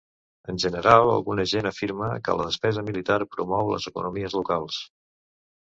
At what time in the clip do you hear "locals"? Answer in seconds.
4.41-4.83